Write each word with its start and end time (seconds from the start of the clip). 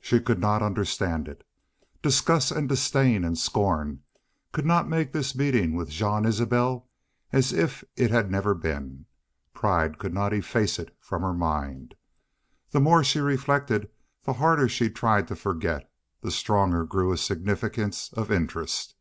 She 0.00 0.18
could 0.18 0.40
not 0.40 0.60
understand 0.60 1.28
it. 1.28 1.44
Disgust 2.02 2.50
and 2.50 2.68
disdain 2.68 3.22
and 3.24 3.38
scorn 3.38 4.02
could 4.50 4.66
not 4.66 4.88
make 4.88 5.12
this 5.12 5.36
meeting 5.36 5.76
with 5.76 5.88
Jean 5.88 6.24
Isbel 6.24 6.88
as 7.30 7.52
if 7.52 7.84
it 7.94 8.10
had 8.10 8.28
never 8.28 8.56
been. 8.56 9.06
Pride 9.54 10.00
could 10.00 10.12
not 10.12 10.32
efface 10.32 10.80
it 10.80 10.92
from 10.98 11.22
her 11.22 11.32
mind. 11.32 11.94
The 12.72 12.80
more 12.80 13.04
she 13.04 13.20
reflected, 13.20 13.88
the 14.24 14.32
harder 14.32 14.68
she 14.68 14.90
tried 14.90 15.28
to 15.28 15.36
forget, 15.36 15.88
the 16.22 16.32
stronger 16.32 16.84
grew 16.84 17.12
a 17.12 17.16
significance 17.16 18.12
of 18.14 18.32
interest. 18.32 18.96